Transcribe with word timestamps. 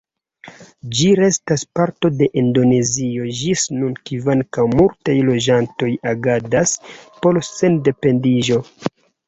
Ĝi 0.99 1.09
restas 1.17 1.65
parto 1.79 2.11
de 2.21 2.27
Indonezio 2.43 3.27
ĝis 3.41 3.67
nun, 3.75 3.93
kvankam 4.09 4.75
multaj 4.81 5.17
loĝantoj 5.29 5.93
agadas 6.15 6.77
por 7.05 7.43
sendependiĝo. 7.53 8.63